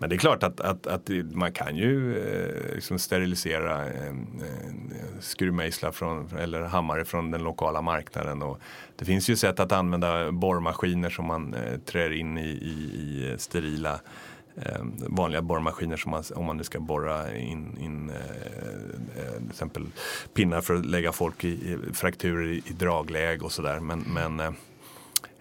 [0.00, 4.14] Men det är klart att, att, att man kan ju eh, liksom sterilisera eh,
[5.20, 8.42] skruvmejslar från, eller hammare från den lokala marknaden.
[8.42, 8.60] Och
[8.96, 13.34] det finns ju sätt att använda borrmaskiner som man eh, trär in i, i, i
[13.38, 14.00] sterila
[14.56, 19.50] eh, vanliga borrmaskiner som man, om man nu ska borra in, in eh, eh, till
[19.50, 19.86] exempel
[20.34, 23.80] pinnar för att lägga folk i, i frakturer i, i dragläge och sådär.
[23.80, 24.52] Men, men eh,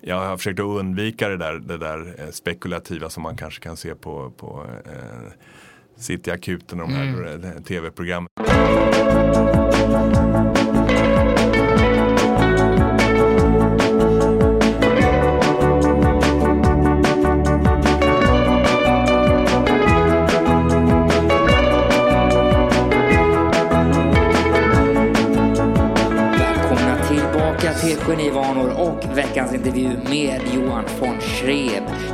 [0.06, 3.78] jag har försökt att undvika det där, det där eh, spekulativa som man kanske kan
[3.78, 5.32] se på, på eh,
[5.96, 8.28] Cityakuten och de här eh, tv-programmen.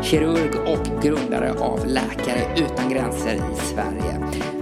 [0.10, 4.20] Kirurg och grundare av Läkare utan gränser i Sverige.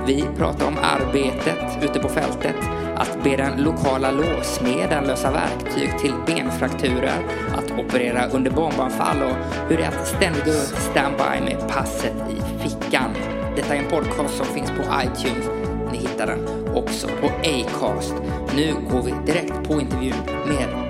[0.07, 2.55] Vi pratar om arbetet ute på fältet,
[2.95, 7.25] att be den lokala låssmeden lösa verktyg till benfrakturer,
[7.57, 9.35] att operera under bombanfall och
[9.69, 13.11] hur det är att ständigt gå runt standby med passet i fickan.
[13.55, 15.49] Detta är en podcast som finns på iTunes
[15.91, 18.15] ni hittar den också på Acast.
[18.55, 20.15] Nu går vi direkt på intervjun
[20.47, 20.86] med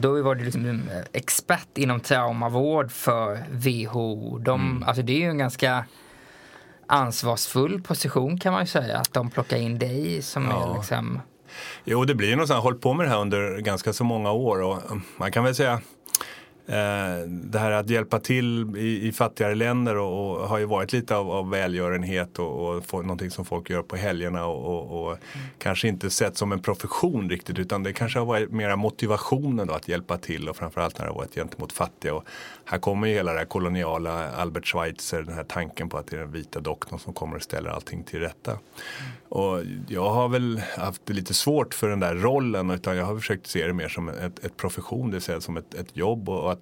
[0.00, 4.38] då var du liksom en expert inom traumavård för WHO.
[4.38, 5.84] De, alltså det är ju en ganska
[6.86, 8.98] ansvarsfull position kan man ju säga.
[8.98, 10.70] Att de plockar in dig som Ja.
[10.70, 11.20] är liksom...
[11.84, 12.62] Jo, det blir något sånt.
[12.62, 15.54] Hållit på med det här under ganska så många år och eh, man kan väl
[15.54, 15.78] säga eh,
[17.26, 21.16] det här att hjälpa till i, i fattigare länder och, och har ju varit lite
[21.16, 25.18] av, av välgörenhet och, och få, någonting som folk gör på helgerna och, och, och
[25.58, 29.74] kanske inte sett som en profession riktigt utan det kanske har varit mera motivationen då
[29.74, 32.14] att hjälpa till och framförallt när det har varit gentemot fattiga.
[32.14, 32.24] Och
[32.64, 36.16] här kommer ju hela det här koloniala Albert Schweitzer, den här tanken på att det
[36.16, 38.58] är den vita doktorn som kommer och ställer allting till rätta.
[39.28, 43.18] Och jag har väl haft det lite svårt för den där rollen utan jag har
[43.18, 46.28] försökt se det mer som ett, ett profession, det vill säga som ett, ett jobb
[46.28, 46.59] och att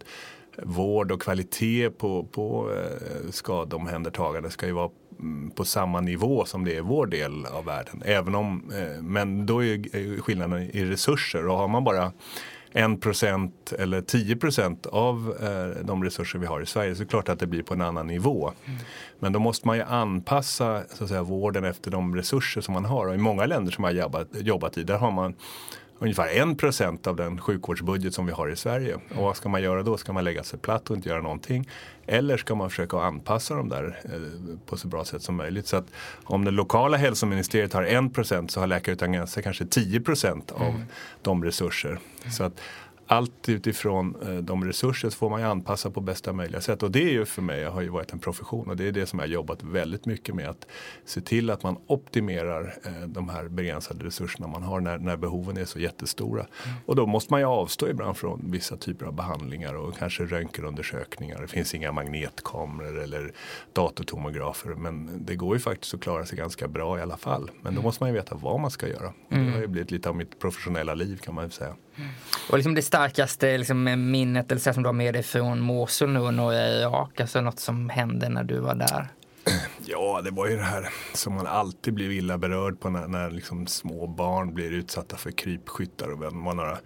[0.63, 6.65] vård och kvalitet på, på eh, skadeomhändertagande ska ju vara mm, på samma nivå som
[6.65, 8.03] det är i vår del av världen.
[8.05, 12.13] Även om, eh, men då är skillnaden i resurser och har man bara
[12.73, 17.29] 1% eller 10% av eh, de resurser vi har i Sverige så är det klart
[17.29, 18.53] att det blir på en annan nivå.
[19.19, 22.85] Men då måste man ju anpassa så att säga, vården efter de resurser som man
[22.85, 23.07] har.
[23.07, 25.35] Och i många länder som jag har jobbat, jobbat i där har man
[25.99, 28.95] ungefär 1% av den sjukvårdsbudget som vi har i Sverige.
[28.95, 29.97] Och vad ska man göra då?
[29.97, 31.69] Ska man lägga sig platt och inte göra någonting?
[32.07, 35.67] Eller ska man försöka anpassa dem där eh, på så bra sätt som möjligt?
[35.67, 35.87] Så att
[36.25, 40.83] om det lokala hälsoministeriet har 1% så har Läkare utan gränser kanske 10% av
[41.23, 41.99] de resurser.
[42.37, 42.61] Så att
[43.11, 46.83] allt utifrån eh, de resurser så får man ju anpassa på bästa möjliga sätt.
[46.83, 48.93] Och det är ju för mig, jag har ju varit en profession och det är
[48.93, 50.49] det som jag har jobbat väldigt mycket med.
[50.49, 50.67] Att
[51.05, 55.57] se till att man optimerar eh, de här begränsade resurserna man har när, när behoven
[55.57, 56.47] är så jättestora.
[56.87, 61.41] Och då måste man ju avstå ibland från vissa typer av behandlingar och kanske röntgenundersökningar.
[61.41, 63.33] Det finns inga magnetkameror eller
[63.73, 64.71] datortomografer.
[64.71, 67.51] Men det går ju faktiskt att klara sig ganska bra i alla fall.
[67.61, 69.13] Men då måste man ju veta vad man ska göra.
[69.29, 71.75] Det har ju blivit lite av mitt professionella liv kan man ju säga.
[72.51, 76.11] Och liksom det starkaste liksom, minnet eller så som du har med dig från Mosul
[76.11, 77.21] nu och norra Irak.
[77.21, 79.09] Alltså något som hände när du var där.
[79.91, 83.31] Ja, det var ju det här som man alltid blir illa berörd på när, när
[83.31, 86.09] liksom små barn blir utsatta för krypskyttar.
[86.09, 86.79] Och det några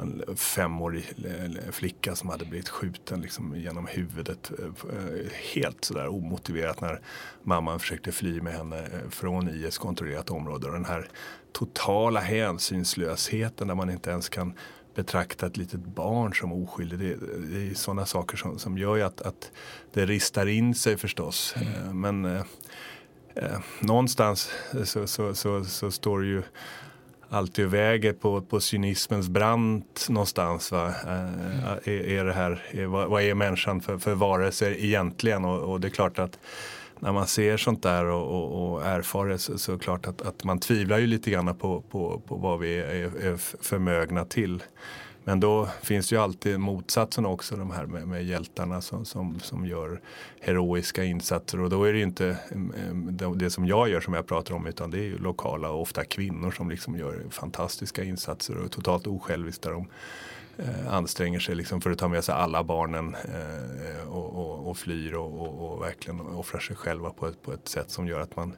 [0.00, 1.04] en femårig
[1.70, 4.50] flicka som hade blivit skjuten liksom genom huvudet.
[4.58, 7.00] eh, Helt sådär omotiverat när
[7.42, 10.66] mamman försökte fly med henne eh, från IS-kontrollerat område.
[10.66, 11.08] Och den här
[11.52, 14.54] totala hänsynslösheten där man inte ens kan
[14.94, 16.98] betrakta ett litet barn som oskyldig.
[16.98, 19.52] Det, det är sådana saker som, som gör ju att, att
[19.92, 21.54] det ristar in sig förstås.
[21.56, 22.42] Eh, Men eh,
[23.34, 24.50] eh, någonstans
[24.84, 26.42] så, så, så, så står det ju
[27.30, 30.72] alltid och väger på, på cynismens brant någonstans.
[30.72, 30.86] Va?
[30.86, 35.44] Eh, är, är det här, är, vad, är människan för, för varelse egentligen?
[35.44, 36.38] Och, och det är klart att
[36.98, 40.06] när man ser sånt där och, och, och erfar det så, så är det klart
[40.06, 44.24] att, att man tvivlar ju lite grann på, på, på vad vi är, är förmögna
[44.24, 44.62] till.
[45.24, 49.66] Men då finns ju alltid motsatsen också, de här med, med hjältarna som, som, som
[49.66, 50.00] gör
[50.40, 51.60] heroiska insatser.
[51.60, 54.54] Och då är det ju inte mm, mm, det, som jag gör som jag pratar
[54.54, 58.64] om utan det är ju lokala och ofta kvinnor som liksom gör fantastiska insatser och
[58.64, 59.88] är totalt osjälviskt där de
[60.56, 64.76] eh, anstränger sig liksom för att ta med sig alla barnen eh, och, och, och
[64.76, 68.20] flyr och, och, och verkligen offrar sig själva på ett, på ett sätt som gör
[68.20, 68.56] att man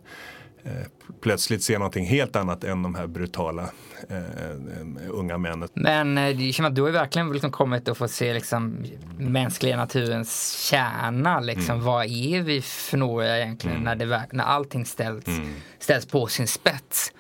[1.21, 3.63] plötsligt ser någonting helt annat än de här brutala
[4.09, 5.69] eh, unga männen.
[5.75, 8.85] Men eh, det känns att du har verkligen liksom kommit att få se liksom
[9.19, 11.41] mänskliga naturens kärna.
[11.41, 11.75] Liksom.
[11.75, 11.85] Mm.
[11.85, 15.55] Vad är vi för några egentligen när, det, när allting ställs, Mm.
[15.79, 17.13] ställs på sin spets?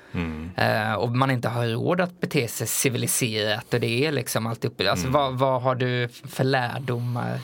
[0.56, 4.64] Eh, och man inte har råd att bete sig civiliserat och det är liksom allt
[4.64, 4.90] uppe.
[4.90, 5.12] Alltså, Mm.
[5.20, 7.40] vad, vad har du för lärdomar?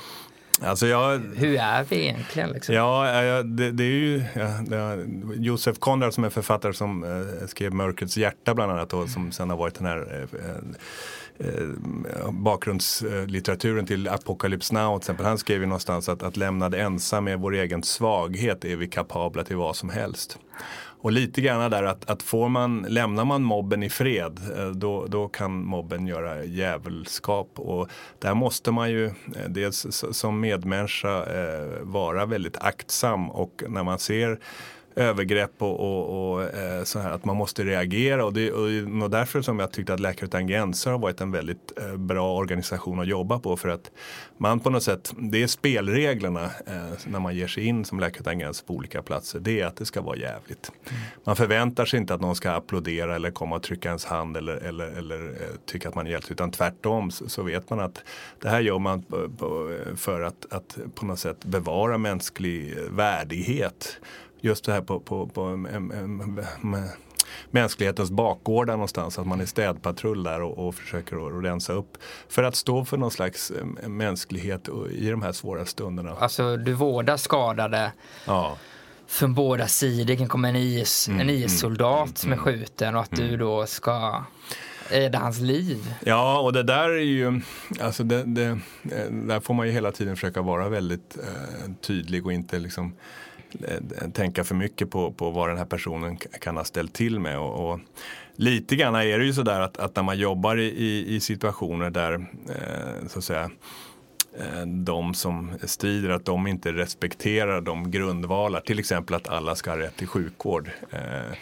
[0.63, 2.51] Alltså jag, Hur är vi egentligen?
[2.51, 2.75] Liksom?
[2.75, 5.07] Ja, ja det, det är ju ja, är
[5.37, 9.51] Josef Konrad som är författare som eh, skrev Mörkrets hjärta bland annat och som sen
[9.51, 15.27] har varit den här eh, eh, bakgrundslitteraturen till Apocalypse Now till exempel.
[15.27, 19.45] Han skrev ju någonstans att, att lämnade ensam med vår egen svaghet är vi kapabla
[19.45, 20.39] till vad som helst.
[21.01, 25.07] Och lite grann där att, att får man, lämnar man mobben i fred eh, då,
[25.07, 27.51] då kan mobben göra djävulskap.
[27.57, 29.13] Och där måste man ju eh,
[29.49, 34.39] dels som medmänniska eh, vara väldigt aktsam och när man ser
[34.99, 38.25] övergrepp och, och, och eh, så här att man måste reagera.
[38.25, 41.21] Och det och är nog därför som jag tyckte att Läkare utan gränser har varit
[41.21, 43.57] en väldigt eh, bra organisation att jobba på.
[43.57, 43.91] För att
[44.39, 48.21] man på något sätt, det är spelreglerna eh, när man ger sig in som Läkare
[48.21, 50.73] utan gränser på olika platser, det är att det ska vara jävligt.
[51.25, 54.57] Man förväntar sig inte att någon ska applådera eller komma och trycka ens hand eller,
[54.57, 55.37] eller, eller
[55.67, 58.05] tycka att man är hjälte utan tvärtom så, så vet man att
[58.43, 59.05] det här gör man
[59.97, 64.01] för att, att på något sätt bevara mänsklig värdighet
[64.41, 66.89] just det här på, på, på em, em, med
[67.51, 69.19] mänsklighetens bakgårdar någonstans.
[69.19, 71.99] Att man är städpatrull där och, och försöker att rensa upp.
[72.29, 73.53] För att stå för någon slags
[73.87, 76.17] mänsklighet i de här svåra stunderna.
[76.19, 77.93] Alltså du vårdar skadade
[78.27, 78.57] Ja,
[79.07, 80.05] från båda sidor.
[80.05, 83.67] Det kan komma en IS, Mm, en IS-soldat som är skjuten och att du då
[83.67, 84.25] ska
[84.91, 85.95] rädda hans liv.
[86.05, 87.41] ja och det där är ju,
[87.81, 88.45] alltså det, det,
[88.93, 92.95] eh, där får man ju hela tiden försöka vara väldigt eh, tydlig och inte liksom
[93.53, 97.39] Eh, tänka för mycket på, på vad den här personen kan ha ställt till med.
[97.39, 97.81] Och, och
[98.37, 102.13] lite grann är det ju sådär att, att när man jobbar i, i, situationer där
[102.49, 103.51] eh, så att säga
[104.39, 109.71] eh, de som strider att de inte respekterar de grundvalar, till exempel att alla ska
[109.71, 110.71] ha rätt till sjukvård.
[110.91, 111.39] Eh,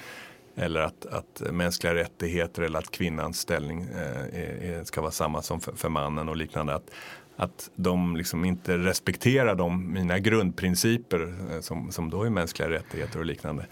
[0.58, 5.72] eller att, att mänskliga rättigheter eller att kvinnans ställning eh, ska vara samma som för,
[5.72, 6.74] för mannen och liknande.
[6.74, 6.90] Att,
[7.36, 13.18] att de liksom inte respekterar de, mina grundprinciper eh, som, som då är mänskliga rättigheter
[13.18, 13.66] och liknande.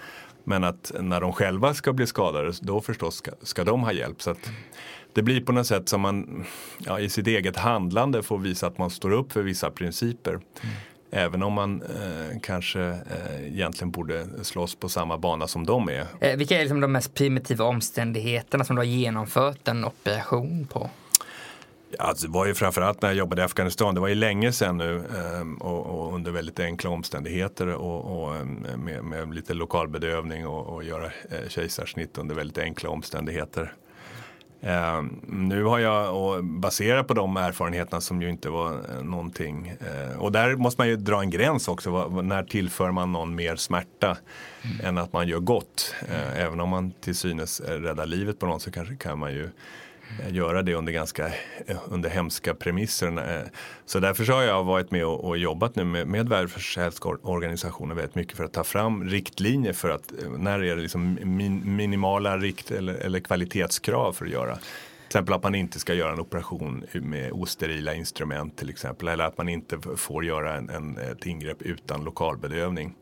[0.45, 4.23] Men att när de själva ska bli skadade, då förstås ska, ska de ha hjälp.
[4.23, 4.51] Så att
[5.13, 6.45] det blir på något sätt som man
[6.79, 10.41] ja, i sitt eget handlande får visa att man står upp för vissa principer.
[11.11, 16.07] Även om man eh, kanske eh, egentligen borde slåss på samma bana som de är.
[16.21, 20.91] Eh, vilka är liksom de mest primitiva omständigheterna som du har genomfört en operation på?
[21.99, 23.95] Ja, alltså, det var ju framförallt när jag jobbade i Afghanistan.
[23.95, 28.37] Det var ju länge sedan nu ehm, och, och under väldigt enkla omständigheter och, och
[28.37, 33.73] ehm, med, med lite lokalbedövning och, och göra eh, kejsarsnitt under väldigt enkla omständigheter.
[34.61, 39.73] Ehm, nu har jag, och baserat på de erfarenheterna som ju inte var eh, någonting.
[39.81, 42.09] eh, och där måste man ju dra en gräns också.
[42.09, 44.17] När tillför man någon mer smärta
[44.83, 45.95] än att man gör gott?
[46.37, 49.49] Även om man till synes räddar livet på någon så kanske kan man ju
[50.31, 51.33] göra det under ganska
[51.89, 53.07] under hemska premisser.
[53.07, 53.43] Eh,
[53.87, 58.15] så därför så har jag varit med och, och jobbat nu med, med Världshälsoorganisationen väldigt
[58.15, 62.39] mycket för att ta fram riktlinjer för att eh, när är det liksom min, minimala
[62.39, 64.59] rikt eller, eller kvalitetskrav för att göra
[65.15, 69.09] exempel att man inte ska göra en operation med osterila instrument till exempel.
[69.09, 72.95] Eller att man inte får göra en, en, ett ingrepp utan lokalbedövning.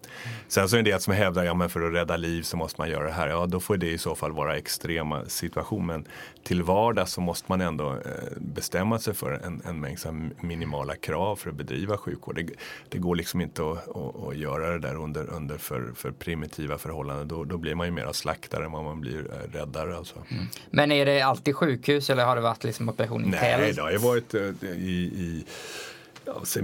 [0.49, 2.57] Sen så är det en del som hävdar, ja men för att rädda liv så
[2.57, 3.29] måste man göra det här.
[3.29, 5.85] Ja då får det i så fall vara extrema situationer.
[5.87, 6.05] Men
[6.43, 7.99] till vardags så måste man ändå eh,
[8.37, 12.37] bestämma sig för en, en mängd minimala krav för att bedriva sjukvård.
[12.37, 12.47] Det,
[12.89, 16.79] det går liksom inte att, att, att, göra det där under, under för, för primitiva
[16.79, 17.29] förhållanden.
[17.29, 19.97] Då, då blir man ju mera slaktare än vad man blir eh, räddare.
[19.97, 20.17] Alltså.
[20.31, 20.45] Mm.
[20.71, 23.91] Men är det alltid sjukhus eller har det varit liksom operation i Nej, det har
[23.91, 25.45] ju varit eh, i, i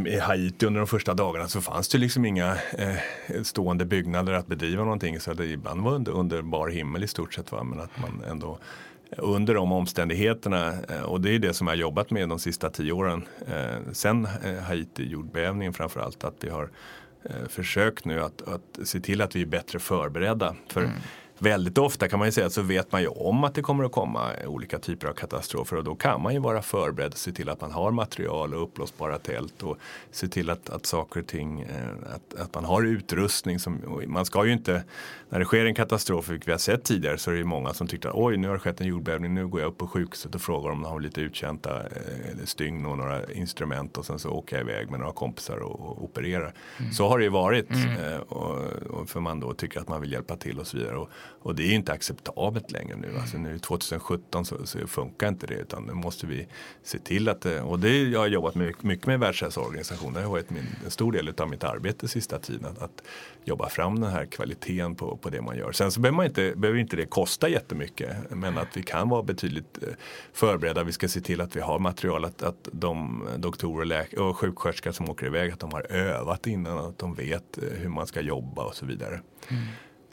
[0.07, 4.47] I Haiti under de första dagarna så fanns det liksom inga eh, stående byggnader att
[4.47, 5.21] bedriva någonting.
[5.21, 7.52] Så det ibland var under, under bar himmel i stort sett.
[7.52, 7.62] Va?
[7.62, 8.59] Men att man ändå
[9.16, 12.71] under de omständigheterna eh, och det är det som jag har jobbat med de sista
[12.71, 13.28] tio åren.
[13.47, 16.71] Eh, sen eh, Haiti-jordbävningen framförallt att vi har
[17.49, 20.54] försökt nu att, att se till att vi är bättre förberedda.
[20.68, 20.92] För mm
[21.38, 23.92] väldigt ofta kan man ju säga så vet man ju om att det kommer att
[23.92, 27.49] komma olika typer av katastrofer och då kan man ju vara förberedd och se till
[27.49, 29.76] att man har material och uppblåsbara tält och
[30.11, 33.59] se till att, att saker och ting, eh, att, att man har utrustning.
[33.59, 34.85] Som, man ska ju inte,
[35.28, 37.75] när det sker en katastrof, vilket vi har sett tidigare, så är det ju många
[37.75, 40.35] som tyckte oj nu har det skett en jordbävning, nu går jag upp på sjukhuset
[40.35, 44.30] och frågar om de har lite utkänta eh, stygn och några instrument och sen så
[44.30, 46.54] åker jag iväg med några kompisar och, och opererar.
[46.78, 46.92] Mm.
[46.92, 48.12] Så har det ju varit mm.
[48.12, 48.59] eh, och,
[48.90, 50.97] och för man då tycker att man vill hjälpa till och så vidare.
[50.97, 53.18] Och, och det är inte acceptabelt längre nu.
[53.20, 56.47] Alltså nu 2017 så, så funkar inte det utan nu måste vi
[56.82, 60.14] se till att det, och det jag har jobbat mycket, mycket med Världshälsoorganisationen.
[60.14, 62.66] Det har varit min, en stor del av mitt arbete sista tiden.
[62.66, 63.02] Att, att
[63.44, 65.73] jobba fram den här kvaliteten på, på det man gör.
[65.73, 69.23] Sen så behöver, man inte, behöver inte det kosta jättemycket men att vi kan vara
[69.23, 69.88] betydligt eh,
[70.32, 70.85] förberedda.
[70.85, 75.11] Vi ska se till att vi har material, att, att de doktorer och sjuksköterskor som
[75.11, 78.62] åker iväg att de har övat innan, att de vet eh, hur man ska jobba
[78.62, 79.20] och så vidare.
[79.49, 79.62] Mm.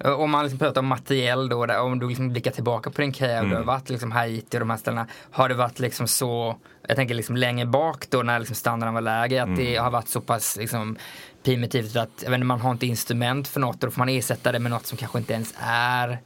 [0.03, 3.13] Om man liksom pratar om materiell då, där, om du liksom blickar tillbaka på din
[3.13, 3.49] karriär, mm.
[3.49, 5.07] du har varit liksom Haiti och de här ställena.
[5.31, 6.55] Har det varit liksom så,
[6.87, 9.59] jag tänker liksom längre bak då när liksom standarden var lägre, att mm.
[9.59, 10.97] det har varit så pass liksom
[11.43, 14.09] primitivt att jag vet inte, man har inte instrument för något och då får man
[14.09, 16.19] ersätta det med något som kanske inte ens är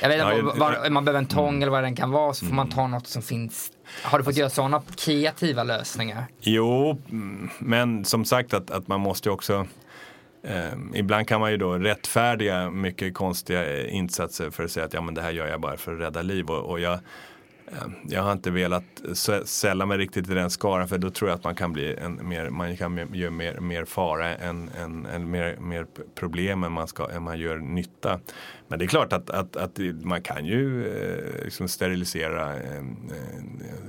[0.00, 1.62] jag vet inte, ja, man behöver en tång mm.
[1.62, 3.72] eller vad den kan vara så får man ta något som finns
[4.02, 6.26] har du fått göra sådana kreativa lösningar?
[6.40, 9.66] Jo, mm, men som sagt att, att man måste också
[10.46, 15.00] Ehm, ibland kan man ju då rättfärdiga mycket konstiga insatser för att säga att ja,
[15.00, 16.50] men det här gör jag bara för att rädda liv.
[16.50, 16.98] Och, och jag,
[17.72, 19.02] Ehm, jag har inte velat
[19.44, 22.28] sälla mig riktigt i den skaran för då tror jag att man kan bli en
[22.28, 26.88] mer, man kan göra mer, mer fara än, än, än mer, mer problem än man,
[26.88, 28.20] ska, än man gör nytta.
[28.68, 32.54] Men det är klart att, att, att man kan ju eh, liksom sterilisera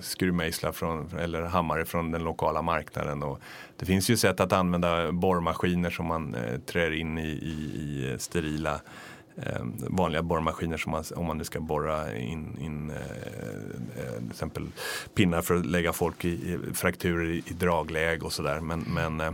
[0.02, 3.24] skruvmejslar från, eller hammare från den lokala marknaden.
[3.24, 3.40] Och
[3.78, 8.16] det finns ju sätt att använda borrmaskiner som man eh, trär in i, i, i
[8.20, 8.82] sterila
[9.90, 14.68] vanliga borrmaskiner som man, om man nu ska borra in, in eh, eh till exempel
[15.16, 18.60] pinnar för att lägga folk i, i frakturer i, i dragläge och sådär.
[18.60, 19.32] Men, men eh,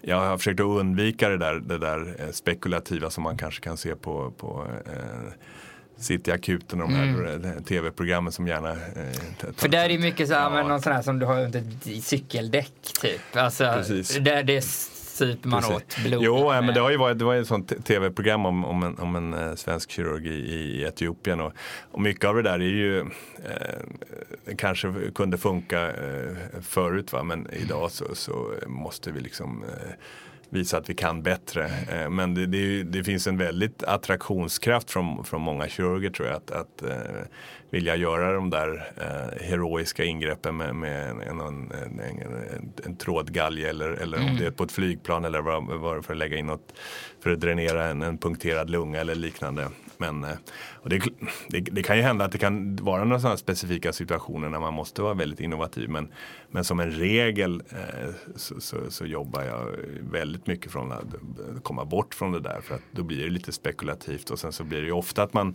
[0.00, 3.76] jag har försökt att undvika det där, det där eh, spekulativa som man kanske kan
[3.76, 5.32] se på, på eh,
[5.98, 7.64] Cityakuten och de här mm.
[7.64, 10.50] tv-programmen som gärna eh, För där är mycket så här, ja.
[10.50, 11.62] men någon sån här som du har under
[12.00, 13.36] cykeldäck typ.
[13.36, 14.16] Alltså, Precis.
[14.16, 14.64] Där, det
[15.16, 15.76] super man Precis.
[15.76, 16.22] åt blod.
[16.22, 19.16] Jo, men det, har ju varit, det var ett sånt tv-program om, om en, om
[19.16, 21.52] en eh, svensk kirurg i, i Etiopien och,
[21.90, 27.22] och mycket av det där är ju eh, kanske kunde funka eh, förut va?
[27.22, 29.92] men idag så, så måste vi liksom eh,
[30.50, 31.70] visa att vi kan bättre.
[31.92, 36.36] Eh, men det, det, det, finns en väldigt attraktionskraft från, från många kirurger tror jag
[36.36, 36.90] att, att uh,
[37.70, 41.70] vilja göra de där uh, heroiska ingreppen med, med en, en, en,
[42.10, 44.30] en, en trådgalge eller, eller mm.
[44.30, 46.72] om det är på ett flygplan eller vad, vad för att lägga in något
[47.20, 49.68] för att dränera en, en punkterad lunga eller liknande.
[49.98, 50.30] Men eh,
[50.84, 51.02] det,
[51.48, 54.74] det, det, kan ju hända att det kan vara några sådana specifika situationer när man
[54.74, 55.90] måste vara väldigt innovativ.
[55.90, 56.08] Men,
[56.50, 59.66] men som en regel eh, så, så, så, jobbar jag
[60.00, 61.04] väldigt mycket från att
[61.62, 62.60] komma bort från det där.
[62.60, 65.34] För att då blir det lite spekulativt och sen så blir det ju ofta att
[65.34, 65.54] man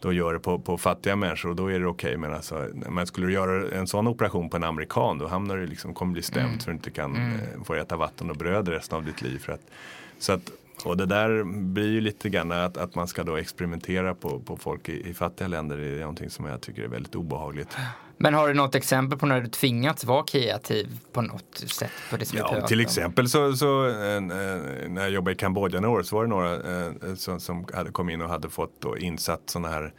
[0.00, 2.08] då gör det på, på fattiga människor och då är det okej.
[2.08, 2.16] Okay.
[2.16, 5.66] Men, alltså, men skulle du göra en sån operation på en amerikan då hamnar du
[5.66, 6.60] liksom, kommer bli stämd mm.
[6.60, 7.32] så du inte kan mm.
[7.32, 9.38] eh, få äta vatten och bröd resten av ditt liv.
[9.38, 9.70] För att,
[10.18, 10.50] så att
[10.84, 14.56] och det där blir ju lite grann att, att man ska då experimentera på, på
[14.56, 15.76] folk i, i fattiga länder.
[15.76, 17.76] Det är någonting som jag tycker är väldigt obehagligt.
[18.20, 21.90] Men har du något exempel på när du tvingats vara kreativ på något sätt?
[22.10, 25.98] På det som ja, till exempel så, så äh, när jag jobbade i Kambodja några
[25.98, 28.98] år så var det några äh, som, som hade kommit in och hade fått då
[28.98, 29.92] insatt sådana här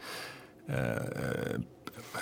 [0.68, 1.60] äh,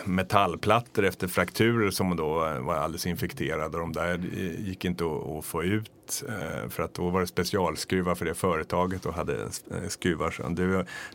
[0.05, 2.29] metallplattor efter frakturer som då
[2.61, 3.79] var alldeles infekterade.
[3.79, 8.15] De där eh, gick inte att, få ut eh, för att då var det specialskruvar
[8.15, 10.35] för det företaget och hade eh, skruvar.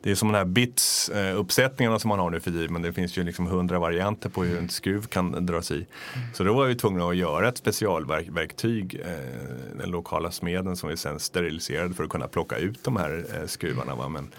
[0.01, 2.93] Det, är som de här bits uppsättningarna som man har nu för tiden men det
[2.93, 5.85] finns ju liksom hundra varianter på hur en skruv kan dras i.
[6.33, 9.01] Så då var vi tvungna att göra ett specialverktyg,
[9.77, 14.09] den lokala smeden som vi sen steriliserade för att kunna plocka ut de här skruvarna.
[14.09, 14.31] Men,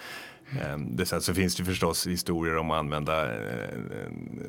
[0.77, 3.69] det, sen så finns det förstås historier om att använda, eh,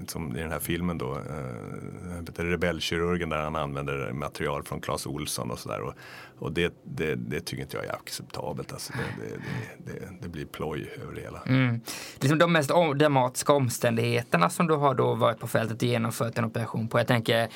[0.06, 5.50] som i den här filmen då, eh, Rebellkirurgen där han använder material från Clas Olsson
[5.50, 5.80] och sådär.
[5.80, 5.94] Och,
[6.38, 8.72] och det, det, det, tycker inte jag är acceptabelt.
[8.72, 11.42] Alltså det, det, det blir ploj över det hela.
[11.46, 11.80] Mm.
[12.20, 16.44] Liksom de mest dramatiska omständigheterna som du har då varit på fältet och genomfört en
[16.44, 16.98] operation på.
[16.98, 17.48] Jag tänker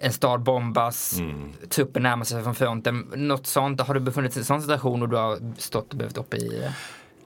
[0.00, 1.52] en stad bombas, mm.
[1.68, 3.10] truppen närmar sig från fronten.
[3.14, 5.98] Något sånt, har du befunnit dig i en sån situation och du har stått och
[5.98, 6.72] behövt operera?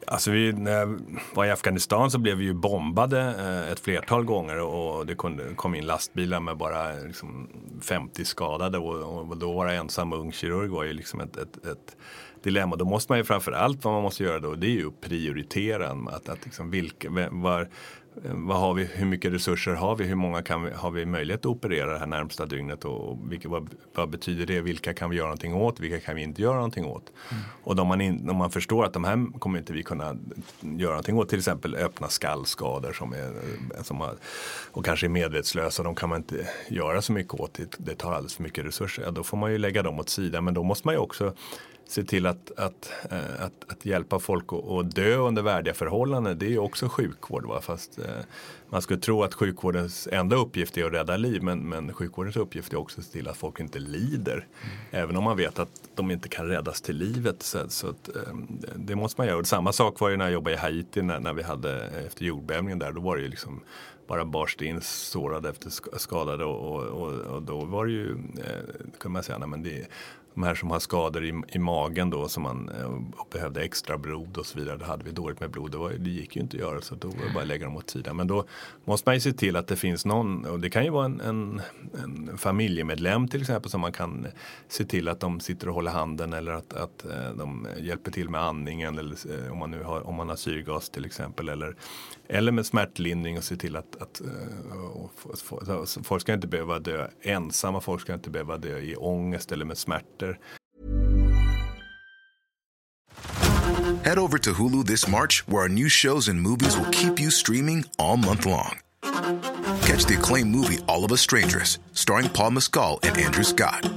[0.09, 1.01] Alltså vi, när jag
[1.35, 5.15] var i Afghanistan så blev vi ju bombade eh, ett flertal gånger och det
[5.57, 7.49] kom in lastbilar med bara liksom
[7.83, 11.97] 50 skadade och, och då vara ensam ung kirurg var ju liksom ett, ett, ett
[12.43, 12.77] dilemma.
[12.77, 15.91] Då måste man ju framförallt vad man måste göra då det är ju att prioritera.
[15.91, 17.69] Att, att liksom vilka, var,
[18.23, 20.05] vad har vi, hur mycket resurser har vi?
[20.05, 22.85] Hur många kan vi, har vi möjlighet att operera det här närmsta dygnet?
[22.85, 24.61] Och vilka, vad, vad, betyder det?
[24.61, 25.81] Vilka kan vi göra någonting åt?
[25.81, 27.13] Vilka kan vi inte göra någonting åt?
[27.31, 27.43] Mm.
[27.63, 30.17] Och om man, in, om man förstår att de här kommer inte vi kunna
[30.61, 31.29] göra någonting åt.
[31.29, 33.33] Till exempel öppna skallskador som är,
[33.83, 34.15] som har,
[34.73, 35.83] och kanske är medvetslösa.
[35.83, 37.55] De kan man inte göra så mycket åt.
[37.55, 39.03] Det, det tar alldeles för mycket resurser.
[39.03, 40.45] Ja, då får man ju lägga dem åt sidan.
[40.45, 41.35] Men då måste man ju också
[41.89, 46.39] se till att, att, äh, att, att, hjälpa folk att, dö under värdiga förhållanden.
[46.39, 47.47] Det är också sjukvård.
[47.47, 47.61] Va?
[47.61, 48.05] Fast äh,
[48.69, 51.43] man skulle tro att sjukvårdens enda uppgift är att rädda liv.
[51.43, 54.33] Men, men sjukvårdens uppgift är också att se till att folk inte lider.
[54.33, 54.77] Mm.
[54.91, 57.43] Även om man vet att de inte kan räddas till livet.
[57.43, 58.35] Så, så att, äh,
[58.77, 59.39] det måste man göra.
[59.39, 62.25] Och samma sak var ju när jag jobbade i Haiti när, när vi hade efter
[62.25, 62.93] jordbävningen där.
[62.93, 63.61] Då var det ju liksom
[64.07, 69.13] bara barst in sårade efter skadade och, och, och, då var det ju, eh, kan
[69.13, 69.87] man säga, nej, men det,
[70.37, 74.37] de här som har skador i, i magen då som man eh, behövde extra blod
[74.37, 74.77] och så vidare.
[74.77, 75.71] Då hade vi dåligt med blod.
[75.71, 77.65] Det, var, det gick ju inte att göra så då var det bara att lägga
[77.65, 78.17] dem åt sidan.
[78.17, 78.45] Men då
[78.85, 81.21] måste man ju se till att det finns någon och det kan ju vara en,
[81.21, 81.61] en,
[82.03, 84.27] en familjemedlem till exempel som man kan
[84.69, 88.31] se till att de sitter och håller handen eller att, att eh, de hjälper till
[88.31, 91.77] med andningen eller eh, om man nu har, om man har syrgas till exempel eller,
[92.29, 95.11] eller med smärtlindring och se till att, att eh, och,
[96.05, 99.79] folk ska inte behöva dö ensamma, folk ska inte behöva dö i ångest eller med
[99.79, 100.39] smärtor
[104.07, 107.29] Head over to Hulu this March, where our new shows and movies will keep you
[107.31, 108.79] streaming all month long.
[109.83, 113.91] Catch the acclaimed movie All of Us Strangers, starring Paul Mescal and Andrew Scott.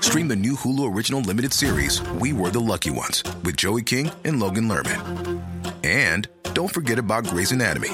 [0.00, 4.10] Stream the new Hulu original limited series We Were the Lucky Ones with Joey King
[4.24, 5.42] and Logan Lerman.
[5.82, 6.28] And
[6.58, 7.90] don't forget about Grey's Anatomy.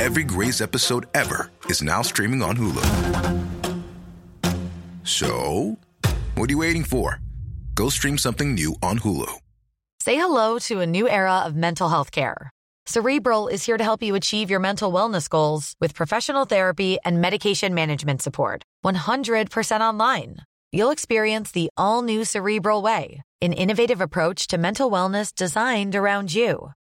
[0.00, 2.84] Every Grey's episode ever is now streaming on Hulu.
[5.04, 5.76] So,
[6.34, 7.20] what are you waiting for?
[7.74, 9.30] Go stream something new on Hulu.
[10.00, 12.48] Say hello to a new era of mental health care.
[12.86, 17.20] Cerebral is here to help you achieve your mental wellness goals with professional therapy and
[17.20, 18.62] medication management support.
[18.82, 20.36] 100% online.
[20.72, 26.32] You'll experience the all new Cerebral Way, an innovative approach to mental wellness designed around
[26.32, 26.70] you.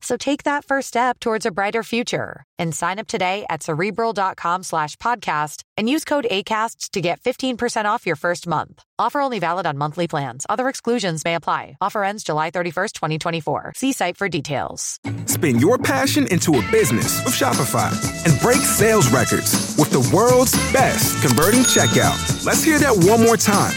[0.00, 4.62] So take that first step towards a brighter future and sign up today at cerebral.com
[4.62, 8.82] slash podcast and use code ACasts to get 15% off your first month.
[8.98, 10.46] Offer only valid on monthly plans.
[10.48, 11.76] Other exclusions may apply.
[11.80, 13.72] Offer ends July 31st, 2024.
[13.76, 14.98] See site for details.
[15.26, 17.92] Spin your passion into a business with Shopify
[18.24, 22.44] and break sales records with the world's best converting checkout.
[22.44, 23.76] Let's hear that one more time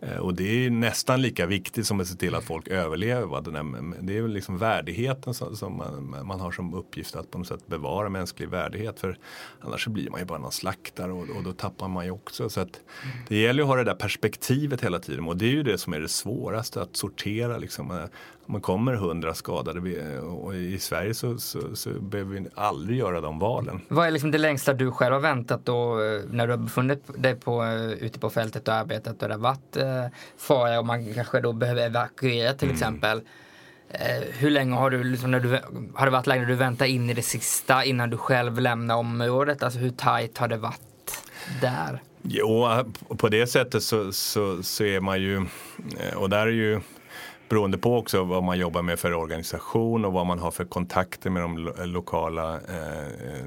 [0.00, 3.42] Eh, och det är nästan lika viktigt som att se till att folk överlever.
[4.02, 8.48] Det är liksom värdigheten som man, har som uppgift att på något sätt bevara mänsklig
[8.48, 9.00] värdighet.
[9.00, 9.18] För
[9.60, 12.48] annars så blir man ju bara någon slaktare och, då tappar man ju också.
[12.48, 12.80] Så att
[13.28, 15.92] det gäller att ha det där perspektivet hela tiden och det är ju det som
[15.92, 17.58] är det svåraste att sortera.
[17.58, 17.90] Liksom.
[17.90, 18.04] Eh,
[18.48, 23.20] om det kommer hundra skadade och i Sverige så, så, så behöver vi aldrig göra
[23.20, 23.80] de valen.
[23.88, 27.22] Vad är liksom det längsta du själv har väntat då eh, när du har befunnit
[27.22, 30.04] dig på, eh, ute på fältet och arbetat och det har varit eh,
[30.36, 33.20] fara och man kanske då behöver evakuera till exempel.
[33.88, 35.58] Eh, hur länge har du, liksom, när du,
[35.94, 39.62] har det varit längre du väntar in i det sista innan du själv lämnar området?
[39.62, 41.22] Alltså hur tajt har det varit
[41.60, 42.02] där?
[42.22, 42.68] Jo,
[43.08, 45.46] på det sättet så, så, så är man ju,
[46.16, 46.80] och där är ju
[47.48, 51.30] beroende på också vad man jobbar med för organisation och vad man har för kontakter
[51.30, 53.42] med de lo- lokala eh,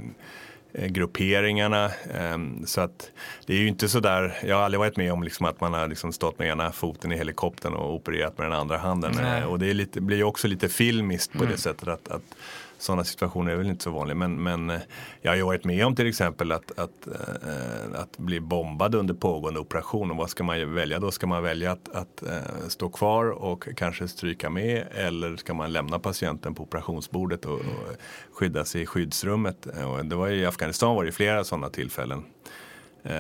[0.74, 1.86] eh, grupperingarna.
[1.86, 3.12] Eh, så att
[3.46, 5.74] det är ju inte så där, jag har aldrig varit med om liksom att man
[5.74, 9.12] har liksom stått med ena foten i helikoptern och opererat med den andra handen.
[9.22, 9.40] Nej.
[9.42, 11.52] Eh, Och det lite, blir ju också lite filmiskt på Mm.
[11.52, 12.36] det sättet att, att
[12.82, 14.16] sådana situationer är väl inte så vanliga.
[14.16, 14.80] Men, men eh,
[15.22, 19.14] jag har ju varit med om till exempel att, att, eh, att bli bombad under
[19.14, 20.12] pågående operation.
[20.12, 21.12] Och vad ska man välja då?
[21.12, 25.74] Ska man välja att, att eh, stå kvar och kanske stryka med eller ska man
[25.74, 27.66] lämna patienten på operationsbordet och, och
[28.32, 29.66] skydda sig i skyddsrummet?
[29.66, 32.24] Och det var ju, I Afghanistan var det flera sådana tillfällen.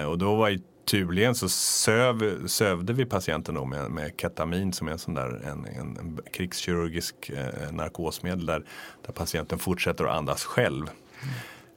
[0.07, 4.87] Och då var ju turligen så söv, sövde vi patienten då med, med ketamin som
[4.87, 8.63] är en sån där en, en, en krigskirurgisk eh, narkosmedel där,
[9.05, 10.89] där patienten fortsätter att andas själv.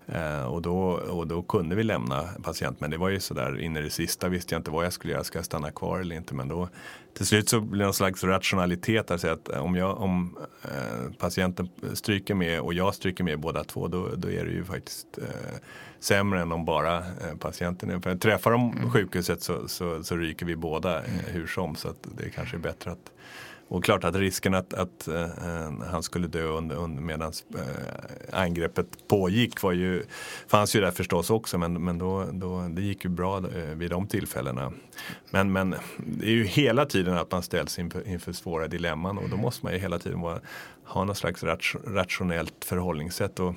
[0.06, 3.76] Eh, och, då, och då kunde vi lämna patienten men det var ju sådär in
[3.76, 6.16] i det sista visste jag inte vad jag skulle göra, ska jag stanna kvar eller
[6.16, 6.68] inte men då
[7.14, 11.12] till slut så blir det någon slags rationalitet där, så att om, jag, om eh,
[11.18, 15.18] patienten stryker med och jag stryker med båda två då, då är det ju faktiskt
[15.18, 15.56] eh,
[16.04, 18.00] sämre än om bara eh, patienten är.
[18.00, 22.06] För träffar de sjukhuset så, så, så ryker vi båda eh, hur som så att
[22.16, 23.10] det kanske är bättre att
[23.68, 25.28] och klart att risken att, att eh,
[25.90, 30.02] han skulle dö under, under medan eh, angreppet pågick var ju,
[30.46, 33.90] fanns ju där förstås också men, men då, då, det gick ju bra eh, vid
[33.90, 34.72] de tillfällena.
[35.30, 39.28] Men, men det är ju hela tiden att man ställs inför, inför svåra dilemman och
[39.28, 40.40] då måste man ju hela tiden vara,
[40.84, 43.40] ha något slags rat, rationellt förhållningssätt.
[43.40, 43.54] Och,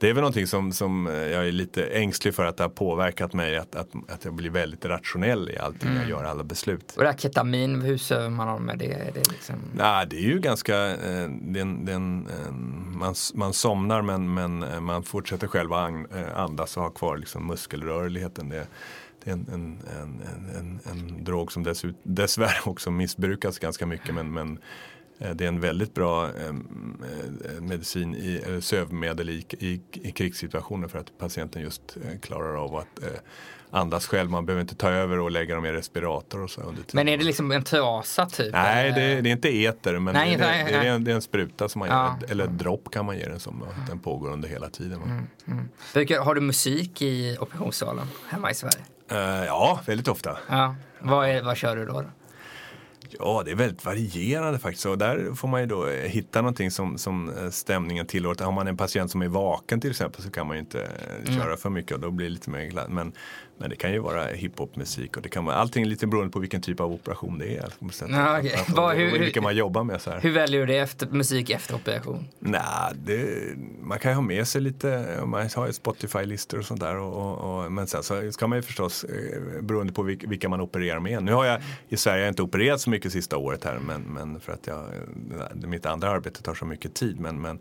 [0.00, 2.68] det är väl någonting som, som eh, jag är lite ängslig för att det har
[2.70, 3.56] påverkat mig.
[3.56, 6.10] Att, att, att jag blir väldigt rationell i allting jag Mm.
[6.10, 6.92] gör, alla beslut.
[6.96, 8.92] Och det här ketamin, hur söver man honom med det?
[8.92, 9.54] Är det liksom...
[9.74, 13.52] Nej, det är ju ganska, eh, det är en, det är en, en, man, man
[13.52, 18.48] somnar men, men eh, man fortsätter själv att eh, andas och ha kvar liksom muskelrörligheten.
[18.48, 18.66] Det,
[19.24, 23.86] det är en, en, en, en, en, en drog som dessut, dessvärre också missbrukas ganska
[23.86, 24.58] mycket men, men eh,
[25.18, 30.98] det är en väldigt bra eh, eh, medicin, i, sövmedel i, i, i krigssituationer för
[30.98, 33.08] att patienten just eh, klarar av att eh,
[33.70, 34.30] andas själv.
[34.30, 36.90] Man behöver inte ta över och lägga dem i respirator och så under tiden.
[36.92, 38.52] Men är det liksom en trasa typ?
[38.52, 41.14] Nej, det, det är inte eter men Nej, det, nej, det, är en, det är
[41.14, 42.18] en spruta som man Ja.
[42.20, 43.64] ger, eller dropp kan man ge den som.
[43.88, 45.26] Den pågår under hela tiden.
[45.46, 45.68] Mm.
[45.94, 48.84] Brukar, har du musik i operationssalen hemma i Sverige?
[49.10, 50.38] Eh, ja, väldigt ofta.
[50.48, 50.74] Ja.
[51.00, 51.92] Vad, är, vad kör du då?
[51.92, 52.08] då?
[53.18, 54.86] Ja, det är väldigt varierande faktiskt.
[54.86, 58.44] Och där får man ju då eh, hitta någonting som, som eh, stämningen tillåter.
[58.44, 60.88] Har man en patient som är vaken till exempel så kan man ju inte eh,
[61.28, 61.40] Mm.
[61.40, 62.88] köra för mycket och då blir det lite mer glatt.
[62.90, 63.12] Men,
[63.58, 66.60] men det kan ju vara hiphopmusik och det kan vara allting lite beroende på vilken
[66.60, 67.62] typ av operation det är.
[67.64, 67.76] att-
[68.76, 70.00] Vad- och hur- vilka man jobbar med.
[70.00, 70.20] Så här.
[70.20, 72.24] Hur väljer du det efter, musik efter operation?
[72.38, 72.60] Nej,
[72.94, 73.26] det,
[73.82, 76.96] man kan ju ha med sig lite, man har ju Spotify-listor och sånt där.
[76.96, 80.60] Och, och, och, men sen så ska man ju förstås, eh, beroende på vilka, man
[80.60, 81.22] opererar med.
[81.22, 84.40] Nu har jag i Sverige jag inte opererat så mycket sista året här, men, men
[84.40, 84.84] för att jag,
[85.68, 87.20] mitt andra arbete tar så mycket tid.
[87.20, 87.58] Men, men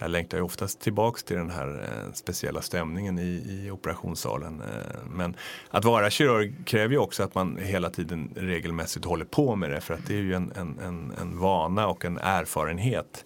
[0.00, 4.60] jag längtar ju oftast tillbaks till den här eh, speciella stämningen i, i operationssalen.
[4.60, 5.36] Eh, men
[5.70, 9.80] att vara kirurg kräver ju också att man hela tiden regelmässigt håller på med det.
[9.80, 13.24] För att det är ju en, en, en, en vana och en erfarenhet.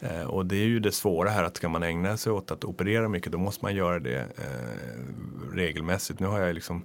[0.00, 2.64] Eh, och det är ju det svåra här att ska man ägna sig åt att
[2.64, 4.26] operera mycket då måste man göra det
[5.52, 6.20] regelmässigt.
[6.20, 6.84] Nu har jag liksom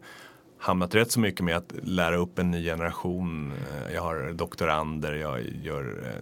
[0.58, 3.54] hamnat rätt så mycket med att lära upp en ny generation.
[3.94, 6.14] Jag har doktorander, jag gör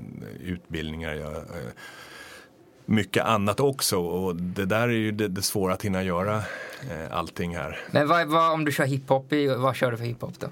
[0.43, 1.43] utbildningar, jag,
[2.86, 3.98] mycket annat också.
[3.98, 6.36] Och det där är ju det, det svåra att hinna göra
[6.91, 7.80] eh, allting här.
[7.91, 10.48] Men vad, vad, om du kör hiphop, vad kör du för hiphop då?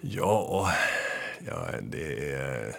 [0.00, 0.70] Ja,
[1.46, 2.76] ja det är...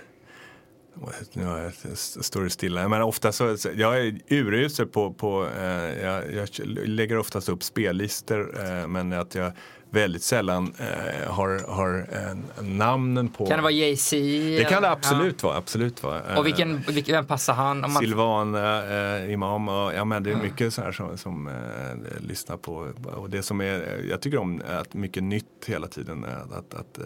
[1.34, 2.88] Nu har jag, står stilla.
[2.88, 7.64] Men ofta så, så- jag är urusel på, på eh, jag, jag lägger oftast upp
[7.64, 9.52] spellistor eh, men att jag
[9.92, 13.46] väldigt sällan eh, har, har eh, namnen på.
[13.48, 14.16] Kan det vara Jay-Z?
[14.58, 16.22] Det kan det absolut vara, absolut vara.
[16.30, 16.38] Ja.
[16.40, 17.84] Och vilken, vilken, vem passar han?
[17.86, 18.84] Om man, Silvana,
[19.18, 21.54] eh, Imam och ja, men det är mycket så här som, som eh,
[22.20, 22.88] lyssnar på.
[23.16, 26.24] Och det som är, jag tycker om att mycket nytt hela tiden.
[26.24, 27.06] eh, Att, att eh,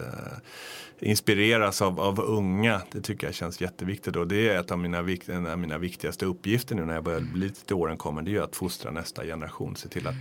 [1.00, 2.80] inspireras av, av unga.
[2.92, 4.16] Det tycker jag känns jätteviktigt.
[4.16, 7.04] Och det är ett av mina, vikt, en av mina viktigaste uppgifter nu när jag
[7.04, 8.22] börjar bli lite till åren kommer.
[8.22, 9.76] Det är att fostra nästa generation.
[9.76, 10.14] Se till att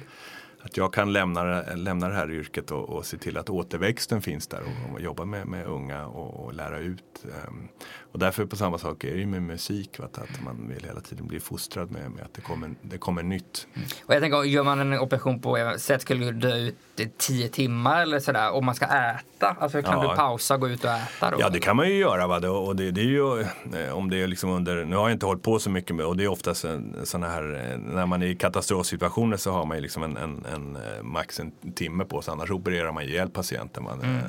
[0.66, 4.48] att jag kan lämna, lämna det här yrket och, och se till att återväxten finns
[4.48, 7.26] där och, och jobba med, med unga och, och lära ut.
[7.48, 7.68] Um,
[8.12, 10.06] och därför på samma sak är det ju med musik, va?
[10.14, 13.68] att man vill hela tiden bli fostrad med, med att det kommer, det kommer nytt.
[13.74, 13.88] Mm.
[14.06, 17.50] Och jag tänker, gör man en operation på sätt skulle du dö ut i tio
[17.50, 19.56] timmar eller sådär om man ska äta?
[19.60, 20.10] Alltså kan ja.
[20.10, 21.38] du pausa och gå ut och äta då?
[21.40, 22.28] Ja det kan man ju göra.
[22.28, 22.50] Va?
[22.50, 25.26] Och det, det är ju, eh, om det är liksom under, nu har jag inte
[25.26, 26.66] hållit på så mycket med och det är oftast
[27.04, 30.46] sådana här, eh, när man är i katastrofsituationer så har man ju liksom en, en,
[30.56, 33.84] en eh, max en timme på sig annars opererar man ihjäl patienten.
[33.84, 34.22] Man, mm.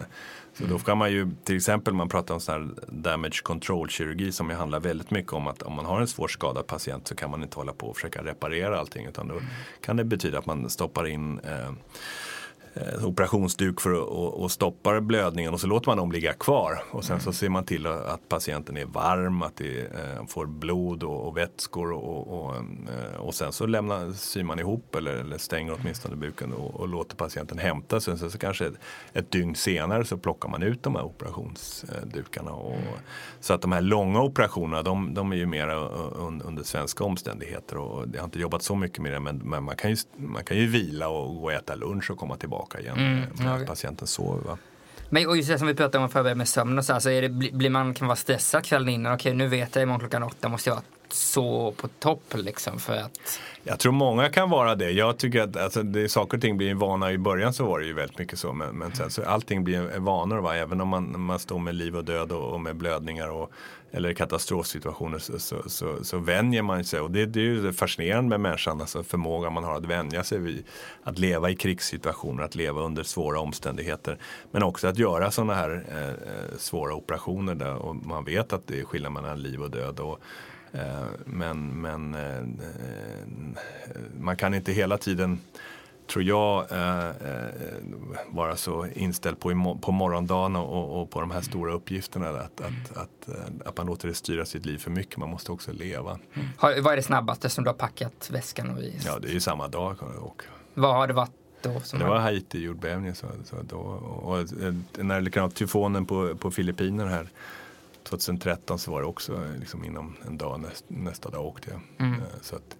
[0.58, 4.32] Så då kan man ju till exempel man pratar om sån här damage control kirurgi
[4.32, 7.14] som ju handlar väldigt mycket om att om man har en svårt skadad patient så
[7.14, 9.40] kan man inte hålla på och försöka reparera allting utan då
[9.80, 11.72] kan det betyda att man stoppar in eh, eh,
[13.02, 14.08] operationsduk för att
[14.46, 16.82] och stoppar blödningen och så låter man dem ligga kvar.
[16.90, 21.02] Och sen så ser man till att patienten är varm, att det eh, får blod
[21.02, 25.76] och, vätskor och, och, eh, och sen så lämnar, syr man ihop eller, eller stänger
[25.80, 28.18] åtminstone buken och, och låter patienten hämta sig.
[28.18, 28.78] Sen så kanske ett,
[29.12, 32.52] ett dygn senare så plockar man ut de här operationsdukarna.
[32.52, 32.76] Och,
[33.40, 35.68] så att de här långa operationerna de, de är ju mer
[36.44, 39.76] under svenska omständigheter och jag har inte jobbat så mycket med det men, men man,
[39.76, 42.80] kan ju, man kan ju vila och gå och äta lunch och komma tillbaka tillbaka
[42.80, 43.66] igen mm, när okay.
[43.66, 44.40] patienten sover.
[44.44, 44.58] Va?
[45.10, 47.10] Men och just det som vi pratade om förut med sömn och så, här, så
[47.10, 49.14] är det, blir man, kan vara stressad kvällen innan.
[49.14, 52.96] Okej, nu vet jag imorgon klockan åtta måste jag vara så på topp liksom för
[52.96, 54.90] att jag tror många kan vara det.
[54.90, 57.12] Jag tycker att alltså, det, saker och ting blir en vana.
[57.12, 58.52] I början så var det ju väldigt mycket så.
[58.52, 60.38] Men, men sen så allting blir en vanor.
[60.38, 60.56] Va?
[60.56, 63.52] Även om man, man står med liv och död och, och med blödningar och,
[63.96, 67.00] eller katastrofsituationer så, så, så, så vänjer man sig.
[67.00, 68.80] Och det, det är ju fascinerande med människan.
[68.80, 70.64] Alltså förmågan man har att vänja sig vid
[71.02, 74.18] att leva i krigssituationer, att leva under svåra omständigheter.
[74.50, 78.66] Men också att göra sådana här eh, eh, svåra operationer där och man vet att
[78.66, 80.00] det är skillnad mellan liv och död.
[80.00, 80.20] Och,
[80.72, 82.42] Eh, men, men eh, eh
[84.20, 85.40] man kan inte hela tiden
[86.06, 87.10] tror jag eh,
[88.28, 92.28] vara så inställd på, på morgondagen och, och, på de här stora uppgifterna.
[92.28, 93.28] Att, att, att,
[93.64, 95.16] att man låter det styra sitt liv för mycket.
[95.16, 96.18] Man måste också leva.
[96.34, 96.48] Mm.
[96.56, 99.00] Har, vad är det snabbaste som du har packat väskan och i?
[99.04, 99.96] Ja, det är ju samma dag.
[100.18, 100.42] Och,
[100.74, 101.30] vad har det varit
[101.62, 101.82] då?
[101.98, 103.14] det var Haiti-jordbävningen.
[103.14, 104.46] Så, så då, och, och,
[104.98, 107.28] när likadant tyfonen på, på Filippinerna här
[108.02, 112.06] 2013 så var det också liksom inom en dag, näst, nästa dag åkte jag.
[112.06, 112.20] Mm.
[112.20, 112.76] Eh, så att,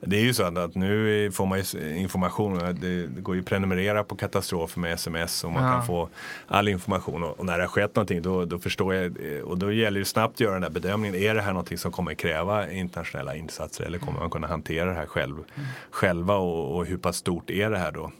[0.00, 1.62] det är ju så att nu får man
[1.96, 2.58] information.
[2.80, 5.72] Det, går ju att prenumerera på katastrofer med sms och man ja.
[5.72, 6.08] kan få
[6.46, 7.24] all information.
[7.24, 10.34] Och, när det har skett någonting då, då förstår jag och då gäller det snabbt
[10.34, 11.16] att göra den där bedömningen.
[11.16, 14.96] Är det här någonting som kommer kräva internationella insatser eller kommer man kunna hantera det
[14.96, 15.68] här själv, mm.
[15.90, 18.12] själva och, och hur pass stort är det här då?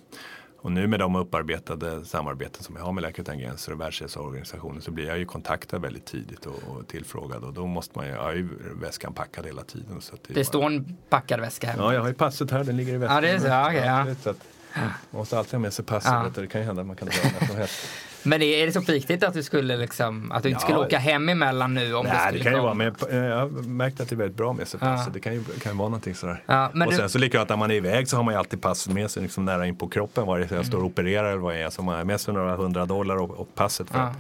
[0.61, 4.83] Och nu med de upparbetade samarbeten som jag har med Läkare Utan Gränser och Världshälsoorganisationen
[4.83, 8.13] så blir jag ju kontaktad väldigt tidigt och, och tillfrågad och då måste man ju,
[8.13, 8.49] jag har ju
[8.81, 10.01] väskan packad hela tiden.
[10.01, 11.83] Så det, det står en packad väska hemma?
[11.83, 13.15] Ja, jag har ju passet här, den ligger i väskan.
[13.15, 14.15] Ja, det är så, okay, ja.
[14.23, 14.45] Så att,
[14.75, 16.31] man måste alltid ha med sig passet, ja.
[16.35, 17.89] det kan ju hända att man kan dra när som helst.
[18.23, 20.65] Men är det så på riktigt att du skulle liksom, att du inte ja.
[20.65, 21.95] skulle åka hem emellan nu?
[21.95, 24.37] Om Nej, det, det kan ju vara, men jag har märkt att det är väldigt
[24.37, 25.03] bra med sig pass.
[25.07, 25.13] Ja.
[25.13, 26.43] Det kan ju, kan ju vara någonting sådär.
[26.47, 27.09] Ja, och sen du...
[27.09, 29.45] så likadant när man är iväg så har man ju alltid passet med sig liksom
[29.45, 31.71] nära in på kroppen vare sig jag står och opererar eller vad jag är.
[31.71, 33.91] Så man har med sig några hundra dollar och, och passet.
[33.91, 34.17] För att,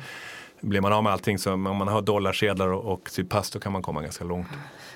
[0.60, 3.58] blir man av med allting så om man har dollarsedlar och, och sitt pass då
[3.58, 4.48] kan man komma ganska långt.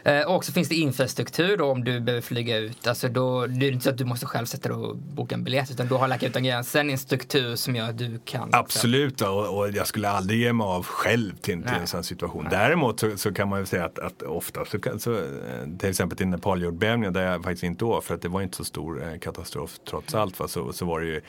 [0.04, 2.86] Eh, och så finns det infrastruktur då om du behöver flyga ut.
[2.86, 5.44] Alltså då, det är inte så att du måste själv sätta dig och boka en
[5.44, 8.48] biljett utan då har Läkare Utan Gränser en struktur som gör att du kan.
[8.52, 12.42] Absolut och, och, jag skulle aldrig ge mig av själv till, till en sån situation.
[12.42, 12.58] Nej.
[12.58, 15.20] Däremot så, så, kan man ju säga att, att ofta så, kan, så eh,
[15.78, 18.64] till exempel till Nepaljordbävningen där jag faktiskt inte var för att det var inte så
[18.64, 20.38] stor eh, katastrof trots allt.
[20.38, 20.48] Va?
[20.48, 21.20] Så, så var det ju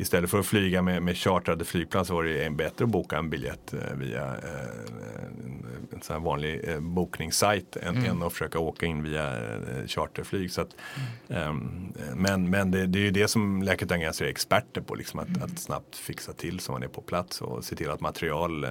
[0.00, 3.30] istället för att flyga med, med chartrade flygplan så var det bättre att boka en
[3.30, 4.70] biljett eh, via eh,
[5.92, 8.10] en sån här vanlig eh, bokningssajt än, mm.
[8.10, 10.50] än att försöka åka in via eh, charterflyg.
[10.50, 10.68] Så att,
[11.28, 11.92] mm.
[12.14, 15.42] men men det, det, är ju det som Gränser är experter på, liksom, att, mm.
[15.42, 18.66] att, snabbt fixa till så man är på plats och se till att material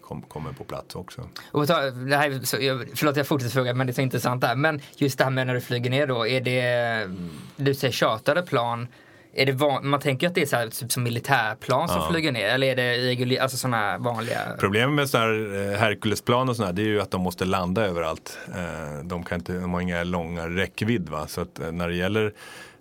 [0.00, 1.28] kom, kommer på plats också.
[1.50, 2.56] Och ta, det här, så,
[2.94, 4.56] förlåt jag fortsätter fråga men det är så intressant där.
[4.56, 7.10] Men just det här med när du flyger ner då, är det,
[7.56, 8.86] du säger chartrade plan
[9.34, 12.08] är det van, man tänker att det är så här, typ som militärplan som ja.
[12.10, 14.38] flyger ner eller är det reguljär, alltså sådana vanliga?
[14.58, 17.86] Problemet med sådana här eh, Herculesplan och sådana det är ju att de måste landa
[17.86, 18.38] överallt.
[18.48, 21.08] Eh, de, kan inte, de har inga långa räckvidd.
[21.08, 21.26] Va?
[21.26, 22.32] Så att eh, när det gäller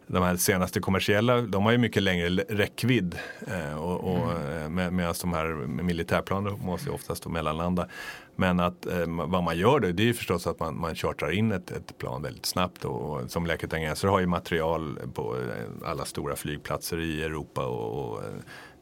[0.08, 3.16] de här senaste kommersiella, de har ju mycket längre räckvidd.
[3.48, 4.76] Eh, och, och, mm.
[4.76, 7.88] med, medan de här militärplanen måste ju oftast mellanlanda.
[8.36, 11.52] Men att eh, vad man gör det, det är förstås att man, man chartrar in
[11.52, 12.86] ett, ett plan väldigt snabbt.
[12.86, 17.24] Och, och som Läkare Utan Gränser har ju material på eh, alla stora flygplatser i
[17.24, 17.66] Europa.
[17.66, 18.30] och, och eh,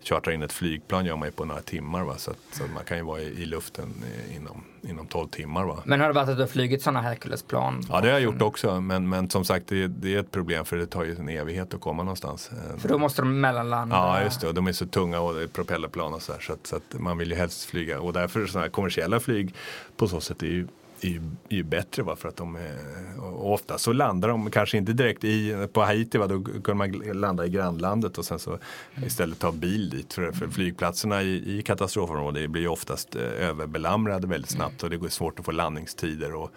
[0.03, 2.03] chartra in ett flygplan gör man ju på några timmar.
[2.03, 2.17] Va?
[2.17, 3.93] Så, att, så att man kan ju vara i, i luften
[4.35, 5.65] inom, inom 12 timmar.
[5.65, 5.83] Va?
[5.85, 7.83] Men har det varit att du har flugit sådana Herculesplan?
[7.89, 8.81] Ja det har jag gjort också.
[8.81, 11.73] Men, men som sagt det, det, är ett problem för det tar ju en evighet
[11.73, 12.51] att komma någonstans.
[12.77, 13.95] För då måste de mellanlanda?
[13.95, 16.67] Ja just det och de är så tunga och propellerplan och så här, så, att,
[16.67, 17.99] så att man vill ju helst flyga.
[17.99, 19.53] Och därför sådana här kommersiella flyg
[19.97, 20.67] på så sätt är ju
[21.01, 22.77] är ju, är ju bättre va, för att de är,
[23.19, 26.91] och ofta så landar de kanske inte direkt i, på Haiti va, då kunde man
[26.91, 28.59] landa i grannlandet och sen så
[29.05, 30.13] istället ta bil dit.
[30.13, 34.97] För, för flygplatserna i, i katastrofområdet blir ju oftast eh, överbelamrade väldigt snabbt och det
[34.97, 36.51] går svårt att få landningstider och,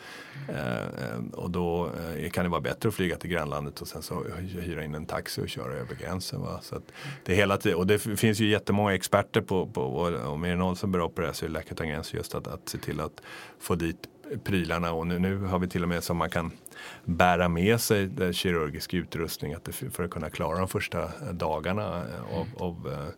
[0.49, 4.25] eh, och då eh, kan det vara bättre att flyga till grannlandet och sen så
[4.49, 6.41] hyra in en taxi och köra över gränsen.
[6.41, 6.61] Va?
[6.63, 6.81] Så
[7.25, 10.57] det, hela tiden, och det finns ju jättemånga experter på, på och om det är
[10.57, 13.23] någon som bör operera så är det Gränser just att, att se till att
[13.61, 14.09] få dit
[14.45, 16.51] prylarna och nu, nu har vi till och med som man kan
[17.05, 22.39] bära med sig kirurgisk utrustning att det, för att kunna klara de första dagarna eh,
[22.39, 23.09] av, av eh,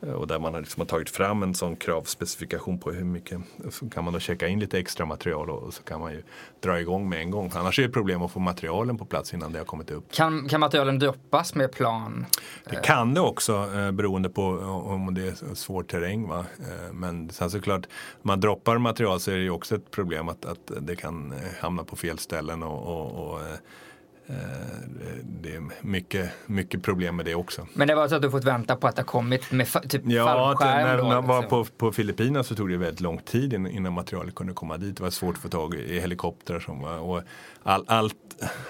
[0.00, 3.40] och där man liksom har tagit fram en sån kravspecifikation på hur mycket.
[3.70, 6.22] Så kan man då checka in lite extra material och så kan man ju
[6.60, 7.50] dra igång med en gång.
[7.54, 10.12] Annars är det problem att få materialen på plats innan det har kommit upp.
[10.12, 12.26] Kan, kan materialen droppas med plan?
[12.70, 14.42] Det kan det också eh, beroende på
[14.84, 16.28] om det är svår terräng.
[16.28, 16.44] Va?
[16.58, 17.86] Eh, men sen såklart,
[18.22, 21.38] man droppar material så är det ju också ett problem att, att det kan eh,
[21.60, 23.58] hamna på fel ställen och, och, och Eh,
[25.22, 27.66] det är mycket, mycket problem med det också.
[27.74, 30.24] Men det var så att du fått vänta på att det kommit med typ ja,
[30.24, 30.96] fallskärm?
[30.96, 31.64] när man var liksom?
[31.64, 34.96] på, på Filippinerna så tog det väldigt lång tid innan materialet kunde komma dit.
[34.96, 36.60] Det var svårt att få tag i helikoptrar.
[36.60, 37.22] Som var, och
[37.62, 38.14] all, allt,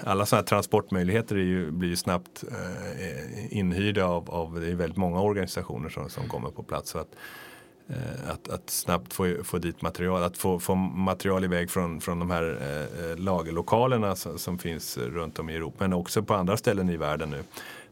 [0.01, 4.75] alla sådana här transportmöjligheter är ju, blir ju snabbt eh, inhyrda av, av, det är
[4.75, 6.91] väldigt många organisationer som, som kommer på plats.
[6.91, 7.48] Så att, Eh,
[7.91, 12.19] Eh, att, att, snabbt få, få dit material, att få, få material iväg från, från
[12.19, 16.35] de här eh, eh, lagerlokalerna som, som, finns runt om i Europa men också på
[16.35, 17.43] andra ställen i världen nu.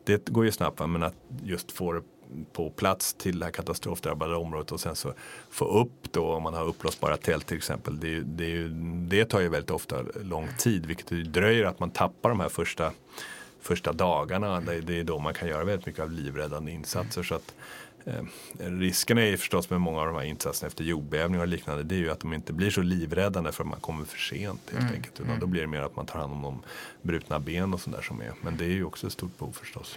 [0.04, 2.02] Det går ju snabbt men att just få det
[2.52, 5.12] på plats till det här katastrofdrabbade området och sen så
[5.50, 8.00] få upp då om man har uppblåsbara tält till exempel.
[8.00, 8.68] Det, det,
[9.08, 12.92] det tar ju väldigt ofta lång tid vilket dröjer att man tappar de här första,
[13.60, 14.60] första dagarna.
[14.60, 17.22] Det, det är då man kan göra väldigt mycket av livräddande insatser.
[17.22, 17.54] Så att,
[17.85, 17.85] Eh,
[18.58, 21.98] risken är förstås med många av de här insatserna efter jordbävningar och liknande det är
[21.98, 24.94] ju att de inte blir så livräddande för att man kommer för sent helt mm.
[24.94, 25.14] enkelt.
[25.14, 25.40] Utan mm.
[25.40, 26.62] då blir det mer att man tar hand om de
[27.02, 28.32] brutna ben och sånt där som är.
[28.40, 29.96] Men det är ju också ett stort behov förstås.